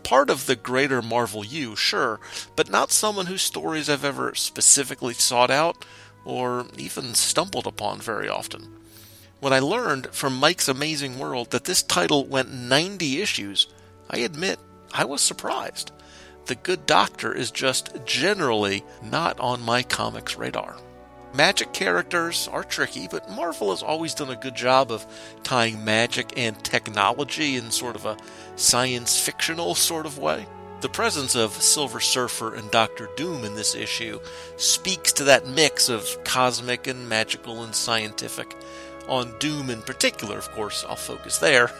part 0.02 0.30
of 0.30 0.46
the 0.46 0.56
greater 0.56 1.02
Marvel 1.02 1.44
U, 1.44 1.76
sure, 1.76 2.18
but 2.56 2.70
not 2.70 2.90
someone 2.90 3.26
whose 3.26 3.42
stories 3.42 3.90
I've 3.90 4.02
ever 4.02 4.34
specifically 4.34 5.12
sought 5.12 5.50
out 5.50 5.84
or 6.24 6.64
even 6.78 7.12
stumbled 7.12 7.66
upon 7.66 8.00
very 8.00 8.30
often. 8.30 8.78
When 9.40 9.52
I 9.52 9.58
learned 9.58 10.06
from 10.06 10.38
Mike's 10.38 10.68
Amazing 10.68 11.18
World 11.18 11.50
that 11.50 11.64
this 11.64 11.82
title 11.82 12.24
went 12.24 12.50
90 12.50 13.20
issues, 13.20 13.66
I 14.14 14.18
admit 14.18 14.60
I 14.92 15.06
was 15.06 15.20
surprised. 15.20 15.90
The 16.46 16.54
Good 16.54 16.86
Doctor 16.86 17.34
is 17.34 17.50
just 17.50 17.90
generally 18.04 18.84
not 19.02 19.40
on 19.40 19.60
my 19.60 19.82
comics 19.82 20.36
radar. 20.36 20.76
Magic 21.34 21.72
characters 21.72 22.46
are 22.52 22.62
tricky, 22.62 23.08
but 23.08 23.28
Marvel 23.28 23.70
has 23.70 23.82
always 23.82 24.14
done 24.14 24.30
a 24.30 24.36
good 24.36 24.54
job 24.54 24.92
of 24.92 25.04
tying 25.42 25.84
magic 25.84 26.32
and 26.36 26.62
technology 26.62 27.56
in 27.56 27.72
sort 27.72 27.96
of 27.96 28.06
a 28.06 28.16
science 28.54 29.18
fictional 29.18 29.74
sort 29.74 30.06
of 30.06 30.16
way. 30.16 30.46
The 30.80 30.88
presence 30.88 31.34
of 31.34 31.60
Silver 31.60 31.98
Surfer 31.98 32.54
and 32.54 32.70
Doctor 32.70 33.08
Doom 33.16 33.44
in 33.44 33.56
this 33.56 33.74
issue 33.74 34.20
speaks 34.58 35.12
to 35.14 35.24
that 35.24 35.48
mix 35.48 35.88
of 35.88 36.22
cosmic 36.22 36.86
and 36.86 37.08
magical 37.08 37.64
and 37.64 37.74
scientific. 37.74 38.54
On 39.08 39.36
Doom 39.40 39.70
in 39.70 39.82
particular, 39.82 40.38
of 40.38 40.52
course, 40.52 40.84
I'll 40.88 40.94
focus 40.94 41.38
there. 41.38 41.72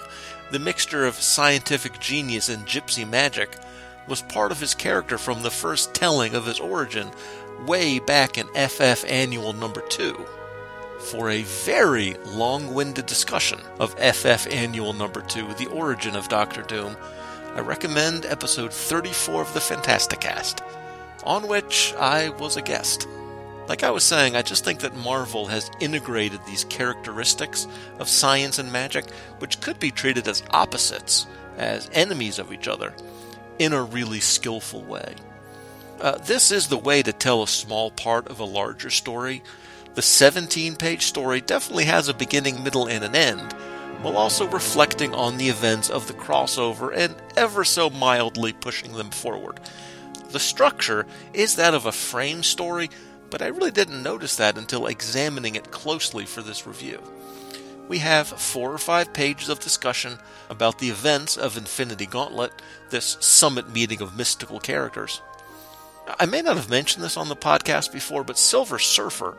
The 0.51 0.59
mixture 0.59 1.05
of 1.07 1.15
scientific 1.17 1.99
genius 1.99 2.49
and 2.49 2.67
gypsy 2.67 3.09
magic 3.09 3.57
was 4.07 4.23
part 4.23 4.53
of 4.53 4.61
his 4.61 4.75
character 4.75 5.19
from 5.19 5.43
the 5.43 5.51
first 5.51 5.95
telling 5.95 6.35
of 6.35 6.47
his 6.47 6.61
origin 6.61 7.11
way 7.67 7.99
back 7.99 8.37
in 8.39 8.47
FF 8.49 9.05
Annual 9.09 9.55
number 9.55 9.81
2. 9.81 10.27
for 11.01 11.31
a 11.31 11.43
very 11.43 12.15
long 12.25 12.73
winded 12.73 13.07
discussion 13.07 13.61
of 13.79 13.99
FF 13.99 14.47
Annual 14.51 14.95
Number 14.95 15.21
2, 15.23 15.55
The 15.55 15.67
Origin 15.67 16.17
of 16.17 16.29
Doctor 16.29 16.63
Doom, 16.63 16.97
I 17.55 17.61
recommend 17.61 18.25
episode 18.27 18.73
34 18.73 19.43
of 19.43 19.55
the 19.55 19.61
Fantasticast, 19.61 20.63
on 21.25 21.47
which 21.47 21.95
I 21.99 22.31
was 22.31 22.57
a 22.57 22.63
guest. 22.63 23.07
Like 23.69 23.83
I 23.83 23.91
was 23.91 24.05
saying, 24.05 24.37
I 24.37 24.43
just 24.43 24.65
think 24.65 24.81
that 24.81 24.97
Marvel 24.97 25.47
has 25.47 25.71
integrated 25.81 26.41
these 26.45 26.65
characteristics 26.65 27.67
of 27.99 28.09
science 28.09 28.59
and 28.59 28.71
magic, 28.71 29.11
which 29.39 29.61
could 29.61 29.79
be 29.81 29.91
treated 29.91 30.29
as 30.29 30.43
opposites, 30.51 31.27
as 31.57 31.89
enemies 31.93 32.39
of 32.39 32.53
each 32.53 32.69
other, 32.69 32.95
in 33.59 33.73
a 33.73 33.83
really 33.83 34.21
skillful 34.21 34.83
way. 34.83 35.15
Uh, 36.01 36.19
this 36.19 36.51
is 36.51 36.69
the 36.69 36.77
way 36.77 37.03
to 37.03 37.13
tell 37.13 37.43
a 37.43 37.49
small 37.49 37.91
part 37.91 38.29
of 38.29 38.39
a 38.39 38.45
larger 38.45 38.91
story. 38.91 39.43
The 39.95 40.03
17 40.03 40.77
page 40.77 41.03
story 41.03 41.41
definitely 41.41 41.85
has 41.85 42.09
a 42.09 42.15
beginning, 42.15 42.63
middle, 42.63 42.87
and 42.87 43.03
an 43.03 43.15
end, 43.15 43.53
while 44.03 44.19
also 44.19 44.47
reflecting 44.49 45.15
on 45.15 45.39
the 45.39 45.49
events 45.49 45.89
of 45.89 46.07
the 46.07 46.13
crossover 46.13 46.95
and 46.95 47.15
ever 47.37 47.65
so 47.65 47.89
mildly 47.89 48.53
pushing 48.53 48.93
them 48.93 49.11
forward. 49.11 49.61
The 50.31 50.41
structure 50.41 51.07
is 51.33 51.57
that 51.57 51.75
of 51.75 51.87
a 51.87 51.93
frame 51.93 52.43
story, 52.43 52.91
but 53.31 53.43
I 53.43 53.49
really 53.49 53.71
didn't 53.71 54.03
notice 54.03 54.37
that 54.37 54.59
until 54.59 54.87
examining 54.87 55.55
it 55.55 55.71
closely 55.71 56.25
for 56.25 56.43
this 56.43 56.67
review. 56.67 57.03
We 57.89 57.99
have 57.99 58.29
four 58.29 58.73
or 58.73 58.79
five 58.79 59.13
pages 59.13 59.49
of 59.49 59.61
discussion 59.61 60.19
about 60.49 60.79
the 60.79 60.89
events 60.89 61.37
of 61.37 61.57
Infinity 61.57 62.07
Gauntlet, 62.07 62.53
this 62.91 63.19
summit 63.21 63.69
meeting 63.69 64.01
of 64.01 64.17
mystical 64.17 64.59
characters. 64.59 65.21
I 66.19 66.27
may 66.27 66.43
not 66.43 66.57
have 66.57 66.71
mentioned 66.71 67.05
this 67.05 67.17
on 67.17 67.29
the 67.29 67.37
podcast 67.37 67.93
before, 67.93 68.25
but 68.25 68.39
Silver 68.39 68.79
Surfer 68.79 69.37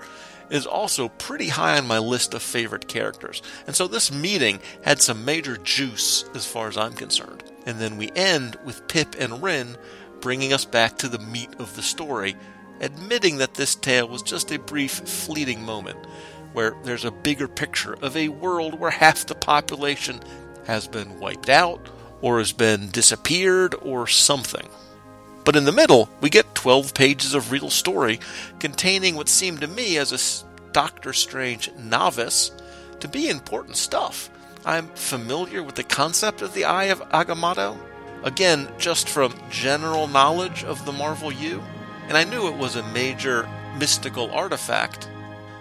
is 0.50 0.66
also 0.68 1.10
pretty 1.10 1.48
high 1.48 1.78
on 1.78 1.88
my 1.88 1.98
list 1.98 2.34
of 2.34 2.44
favorite 2.44 2.88
characters. 2.88 3.42
And 3.66 3.76
so 3.76 3.88
this 3.88 4.12
meeting 4.12 4.60
had 4.84 5.02
some 5.02 5.26
major 5.26 5.58
juice 5.58 6.26
as 6.36 6.46
far 6.46 6.68
as 6.68 6.78
I'm 6.78 6.94
concerned. 6.94 7.44
And 7.66 7.80
then 7.80 7.98
we 7.98 8.12
end 8.16 8.58
with 8.64 8.88
Pip 8.88 9.16
and 9.18 9.42
Rin 9.42 9.76
bringing 10.22 10.54
us 10.54 10.66
back 10.66 10.98
to 11.00 11.08
the 11.08 11.20
meat 11.20 11.50
of 11.60 11.76
the 11.76 11.82
story 11.82 12.36
admitting 12.80 13.38
that 13.38 13.56
this 13.56 13.76
tale 13.76 14.08
was 14.08 14.22
just 14.22 14.52
a 14.52 14.60
brief, 14.60 14.92
fleeting 14.92 15.64
moment, 15.64 15.98
where 16.54 16.76
there's 16.84 17.06
a 17.06 17.12
bigger 17.12 17.48
picture 17.48 17.94
of 18.02 18.16
a 18.16 18.30
world 18.30 18.80
where 18.80 18.92
half 18.92 19.26
the 19.26 19.36
population 19.36 20.20
has 20.66 20.88
been 20.88 21.20
wiped 21.20 21.50
out, 21.50 21.90
or 22.22 22.40
has 22.40 22.52
been 22.52 22.90
disappeared, 22.90 23.76
or 23.82 24.08
something. 24.08 24.68
But 25.44 25.56
in 25.56 25.66
the 25.66 25.72
middle, 25.72 26.10
we 26.22 26.30
get 26.30 26.56
12 26.56 26.94
pages 26.94 27.34
of 27.36 27.52
real 27.52 27.70
story 27.70 28.20
containing 28.60 29.16
what 29.16 29.30
seemed 29.30 29.62
to 29.62 29.68
me 29.68 29.98
as 29.98 30.12
a 30.12 30.72
Doctor 30.72 31.14
Strange 31.14 31.72
novice 31.78 32.52
to 33.00 33.08
be 33.08 33.30
important 33.30 33.78
stuff. 33.78 34.30
I'm 34.66 34.88
familiar 34.96 35.62
with 35.62 35.76
the 35.76 35.84
concept 35.84 36.42
of 36.42 36.54
the 36.54 36.66
Eye 36.66 36.86
of 36.86 37.00
Agamotto, 37.10 37.78
again, 38.24 38.68
just 38.80 39.08
from 39.08 39.36
general 39.52 40.08
knowledge 40.08 40.64
of 40.64 40.84
the 40.86 40.92
Marvel 40.92 41.32
U 41.32 41.62
and 42.08 42.18
I 42.18 42.24
knew 42.24 42.48
it 42.48 42.58
was 42.58 42.76
a 42.76 42.84
major 42.92 43.50
mystical 43.78 44.32
artifact. 44.32 45.10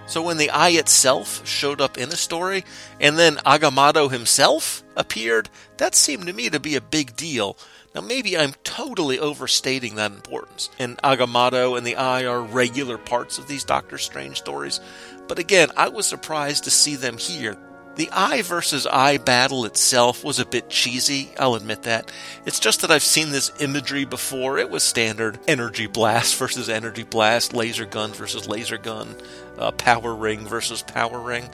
So 0.06 0.22
when 0.22 0.36
the 0.36 0.50
eye 0.50 0.70
itself 0.70 1.46
showed 1.46 1.80
up 1.80 1.96
in 1.96 2.10
a 2.10 2.16
story, 2.16 2.64
and 3.00 3.18
then 3.18 3.36
Agamotto 3.36 4.10
himself 4.10 4.82
appeared, 4.96 5.48
that 5.78 5.94
seemed 5.94 6.26
to 6.26 6.32
me 6.32 6.50
to 6.50 6.60
be 6.60 6.76
a 6.76 6.80
big 6.80 7.16
deal. 7.16 7.56
Now, 7.94 8.00
maybe 8.00 8.36
I'm 8.36 8.54
totally 8.64 9.18
overstating 9.18 9.94
that 9.94 10.12
importance, 10.12 10.68
and 10.78 10.98
Agamotto 10.98 11.78
and 11.78 11.86
the 11.86 11.96
Eye 11.96 12.24
are 12.24 12.42
regular 12.42 12.98
parts 12.98 13.38
of 13.38 13.46
these 13.46 13.64
Doctor 13.64 13.98
Strange 13.98 14.38
stories, 14.38 14.80
but 15.28 15.38
again, 15.38 15.70
I 15.76 15.88
was 15.88 16.06
surprised 16.06 16.64
to 16.64 16.70
see 16.70 16.96
them 16.96 17.18
here. 17.18 17.56
The 17.96 18.10
eye 18.10 18.42
versus 18.42 18.88
eye 18.88 19.18
battle 19.18 19.64
itself 19.66 20.24
was 20.24 20.40
a 20.40 20.46
bit 20.46 20.68
cheesy, 20.68 21.30
I'll 21.38 21.54
admit 21.54 21.82
that. 21.82 22.10
It's 22.44 22.58
just 22.58 22.80
that 22.80 22.90
I've 22.90 23.04
seen 23.04 23.30
this 23.30 23.52
imagery 23.60 24.04
before. 24.04 24.58
It 24.58 24.68
was 24.68 24.82
standard 24.82 25.38
energy 25.46 25.86
blast 25.86 26.34
versus 26.38 26.68
energy 26.68 27.04
blast, 27.04 27.54
laser 27.54 27.86
gun 27.86 28.12
versus 28.12 28.48
laser 28.48 28.78
gun, 28.78 29.14
uh, 29.58 29.70
power 29.72 30.12
ring 30.12 30.44
versus 30.46 30.82
power 30.82 31.20
ring. 31.20 31.48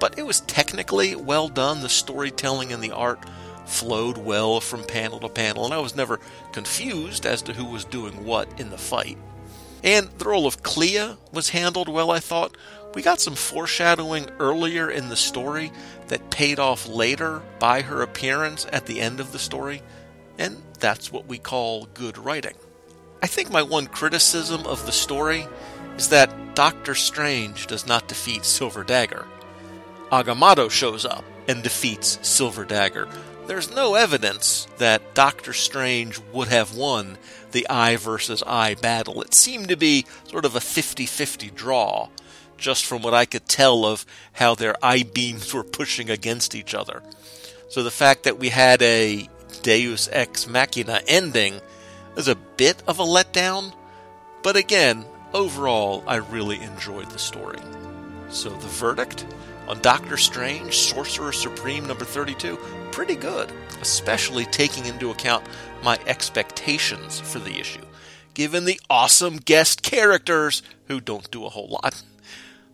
But 0.00 0.18
it 0.18 0.22
was 0.24 0.40
technically 0.40 1.14
well 1.14 1.48
done. 1.48 1.82
The 1.82 1.90
storytelling 1.90 2.72
and 2.72 2.82
the 2.82 2.92
art 2.92 3.20
flowed 3.66 4.16
well 4.16 4.60
from 4.60 4.84
panel 4.84 5.20
to 5.20 5.28
panel, 5.28 5.66
and 5.66 5.74
I 5.74 5.78
was 5.78 5.94
never 5.94 6.20
confused 6.52 7.26
as 7.26 7.42
to 7.42 7.52
who 7.52 7.66
was 7.66 7.84
doing 7.84 8.24
what 8.24 8.48
in 8.58 8.70
the 8.70 8.78
fight. 8.78 9.18
And 9.84 10.08
the 10.18 10.26
role 10.26 10.46
of 10.46 10.62
Clea 10.62 11.16
was 11.32 11.50
handled 11.50 11.88
well, 11.88 12.10
I 12.10 12.20
thought, 12.20 12.56
we 12.94 13.02
got 13.02 13.20
some 13.20 13.34
foreshadowing 13.34 14.28
earlier 14.38 14.90
in 14.90 15.08
the 15.08 15.16
story 15.16 15.72
that 16.08 16.30
paid 16.30 16.58
off 16.58 16.88
later 16.88 17.42
by 17.58 17.82
her 17.82 18.02
appearance 18.02 18.66
at 18.72 18.86
the 18.86 19.00
end 19.00 19.20
of 19.20 19.32
the 19.32 19.38
story, 19.38 19.82
and 20.38 20.62
that's 20.78 21.10
what 21.10 21.26
we 21.26 21.38
call 21.38 21.86
good 21.94 22.18
writing. 22.18 22.54
I 23.22 23.26
think 23.28 23.50
my 23.50 23.62
one 23.62 23.86
criticism 23.86 24.66
of 24.66 24.84
the 24.84 24.92
story 24.92 25.46
is 25.96 26.08
that 26.08 26.54
Doctor 26.54 26.94
Strange 26.94 27.66
does 27.66 27.86
not 27.86 28.08
defeat 28.08 28.44
Silver 28.44 28.84
Dagger. 28.84 29.26
Agamotto 30.10 30.70
shows 30.70 31.06
up 31.06 31.24
and 31.48 31.62
defeats 31.62 32.18
Silver 32.22 32.64
Dagger. 32.64 33.08
There's 33.46 33.74
no 33.74 33.94
evidence 33.94 34.66
that 34.78 35.14
Doctor 35.14 35.52
Strange 35.52 36.20
would 36.32 36.48
have 36.48 36.76
won 36.76 37.18
the 37.52 37.66
eye 37.68 37.96
versus 37.96 38.42
eye 38.46 38.74
battle. 38.74 39.22
It 39.22 39.34
seemed 39.34 39.68
to 39.68 39.76
be 39.76 40.06
sort 40.28 40.44
of 40.44 40.54
a 40.54 40.60
50 40.60 41.06
50 41.06 41.50
draw 41.50 42.08
just 42.62 42.86
from 42.86 43.02
what 43.02 43.12
I 43.12 43.26
could 43.26 43.46
tell 43.46 43.84
of 43.84 44.06
how 44.32 44.54
their 44.54 44.74
eye 44.82 45.02
beams 45.02 45.52
were 45.52 45.64
pushing 45.64 46.08
against 46.08 46.54
each 46.54 46.72
other. 46.72 47.02
So 47.68 47.82
the 47.82 47.90
fact 47.90 48.22
that 48.22 48.38
we 48.38 48.48
had 48.48 48.80
a 48.80 49.28
Deus 49.62 50.08
Ex 50.10 50.46
Machina 50.46 51.02
ending 51.06 51.60
is 52.16 52.28
a 52.28 52.36
bit 52.36 52.82
of 52.86 52.98
a 52.98 53.04
letdown, 53.04 53.74
but 54.42 54.56
again, 54.56 55.04
overall, 55.34 56.04
I 56.06 56.16
really 56.16 56.60
enjoyed 56.60 57.10
the 57.10 57.18
story. 57.18 57.58
So 58.30 58.50
the 58.50 58.68
verdict 58.68 59.26
on 59.68 59.80
Doctor 59.80 60.16
Strange, 60.16 60.76
Sorcerer 60.78 61.32
Supreme 61.32 61.86
number 61.86 62.04
32, 62.04 62.56
pretty 62.92 63.16
good, 63.16 63.52
especially 63.80 64.44
taking 64.46 64.86
into 64.86 65.10
account 65.10 65.46
my 65.82 65.98
expectations 66.06 67.20
for 67.20 67.38
the 67.40 67.58
issue, 67.58 67.84
given 68.34 68.64
the 68.64 68.80
awesome 68.88 69.36
guest 69.36 69.82
characters 69.82 70.62
who 70.86 71.00
don't 71.00 71.30
do 71.30 71.44
a 71.44 71.48
whole 71.48 71.68
lot 71.82 72.02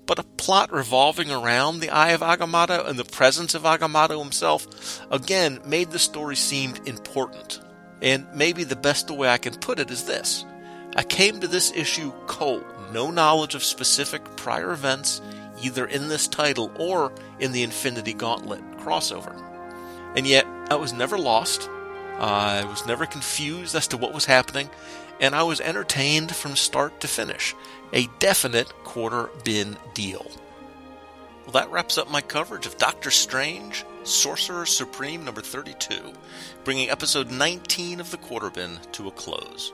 but 0.08 0.18
a 0.18 0.24
plot 0.24 0.72
revolving 0.72 1.30
around 1.30 1.78
the 1.78 1.90
Eye 1.90 2.12
of 2.12 2.22
Agamotto 2.22 2.88
and 2.88 2.98
the 2.98 3.04
presence 3.04 3.54
of 3.54 3.62
Agamotto 3.62 4.18
himself, 4.18 5.06
again, 5.10 5.60
made 5.66 5.90
the 5.90 5.98
story 5.98 6.34
seem 6.34 6.74
important. 6.86 7.60
And 8.00 8.26
maybe 8.34 8.64
the 8.64 8.74
best 8.74 9.10
way 9.10 9.28
I 9.28 9.36
can 9.36 9.54
put 9.54 9.78
it 9.78 9.90
is 9.90 10.04
this 10.04 10.46
I 10.96 11.04
came 11.04 11.40
to 11.40 11.46
this 11.46 11.70
issue 11.72 12.10
cold, 12.26 12.64
no 12.90 13.10
knowledge 13.10 13.54
of 13.54 13.62
specific 13.62 14.24
prior 14.36 14.72
events, 14.72 15.20
either 15.62 15.84
in 15.84 16.08
this 16.08 16.26
title 16.26 16.72
or 16.78 17.12
in 17.38 17.52
the 17.52 17.62
Infinity 17.62 18.14
Gauntlet 18.14 18.62
crossover. 18.78 19.36
And 20.16 20.26
yet, 20.26 20.46
I 20.70 20.76
was 20.76 20.94
never 20.94 21.18
lost. 21.18 21.68
I 22.18 22.64
was 22.64 22.86
never 22.86 23.06
confused 23.06 23.74
as 23.74 23.88
to 23.88 23.96
what 23.96 24.12
was 24.12 24.24
happening, 24.24 24.70
and 25.20 25.34
I 25.34 25.44
was 25.44 25.60
entertained 25.60 26.34
from 26.34 26.56
start 26.56 27.00
to 27.00 27.08
finish 27.08 27.54
a 27.92 28.08
definite 28.18 28.72
quarter 28.84 29.30
bin 29.44 29.76
deal. 29.94 30.26
Well, 31.44 31.52
that 31.52 31.70
wraps 31.70 31.96
up 31.96 32.10
my 32.10 32.20
coverage 32.20 32.66
of 32.66 32.76
Doctor 32.76 33.10
Strange, 33.10 33.84
Sorcerer 34.02 34.66
Supreme 34.66 35.24
number 35.24 35.40
32, 35.40 36.12
bringing 36.64 36.90
episode 36.90 37.30
19 37.30 38.00
of 38.00 38.10
the 38.10 38.18
quarter 38.18 38.50
bin 38.50 38.78
to 38.92 39.08
a 39.08 39.12
close. 39.12 39.72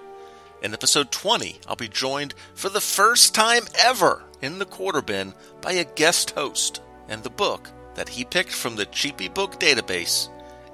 In 0.62 0.72
episode 0.72 1.10
20, 1.10 1.60
I'll 1.66 1.76
be 1.76 1.88
joined 1.88 2.34
for 2.54 2.68
the 2.68 2.80
first 2.80 3.34
time 3.34 3.64
ever 3.78 4.22
in 4.40 4.58
the 4.58 4.66
quarter 4.66 5.02
bin 5.02 5.34
by 5.60 5.72
a 5.72 5.84
guest 5.84 6.30
host, 6.30 6.80
and 7.08 7.22
the 7.22 7.30
book 7.30 7.70
that 7.96 8.10
he 8.10 8.24
picked 8.24 8.52
from 8.52 8.76
the 8.76 8.86
Cheapy 8.86 9.28
Book 9.28 9.58
database 9.58 10.28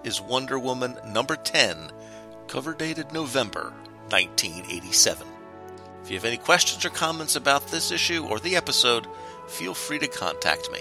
is 0.04 0.20
Wonder 0.20 0.58
Woman 0.58 0.96
number 1.06 1.36
10, 1.36 1.90
cover 2.48 2.74
dated 2.74 3.12
November 3.12 3.72
1987. 4.08 5.26
If 6.02 6.10
you 6.10 6.16
have 6.16 6.24
any 6.24 6.36
questions 6.36 6.84
or 6.84 6.90
comments 6.90 7.36
about 7.36 7.68
this 7.68 7.90
issue 7.90 8.26
or 8.26 8.40
the 8.40 8.56
episode, 8.56 9.06
feel 9.48 9.74
free 9.74 9.98
to 9.98 10.08
contact 10.08 10.70
me. 10.72 10.80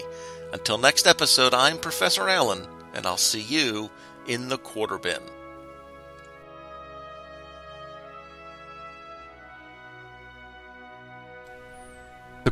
Until 0.54 0.78
next 0.78 1.06
episode, 1.06 1.54
I'm 1.54 1.78
Professor 1.78 2.28
Allen, 2.28 2.66
and 2.94 3.06
I'll 3.06 3.18
see 3.18 3.42
you 3.42 3.90
in 4.28 4.50
the 4.50 4.58
quarter 4.58 4.98
bin. 4.98 5.22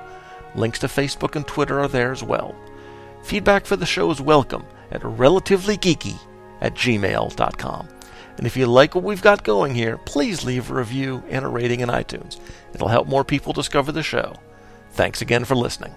Links 0.55 0.79
to 0.79 0.87
Facebook 0.87 1.35
and 1.35 1.45
Twitter 1.45 1.81
are 1.81 1.89
there 1.89 2.13
as 2.13 2.23
well. 2.23 2.55
Feedback 3.21 3.65
for 3.65 3.75
the 3.75 3.85
show 3.85 4.09
is 4.11 4.21
welcome 4.21 4.63
at 4.91 5.01
relativelygeeky 5.01 6.17
at 6.61 6.73
gmail.com. 6.73 7.89
And 8.37 8.45
if 8.45 8.57
you 8.57 8.65
like 8.65 8.95
what 8.95 9.03
we've 9.03 9.21
got 9.21 9.43
going 9.43 9.75
here, 9.75 9.97
please 9.97 10.43
leave 10.43 10.69
a 10.69 10.73
review 10.73 11.23
and 11.29 11.45
a 11.45 11.47
rating 11.47 11.79
in 11.79 11.89
iTunes. 11.89 12.39
It'll 12.73 12.87
help 12.87 13.07
more 13.07 13.23
people 13.23 13.53
discover 13.53 13.91
the 13.91 14.03
show. 14.03 14.35
Thanks 14.91 15.21
again 15.21 15.45
for 15.45 15.55
listening. 15.55 15.95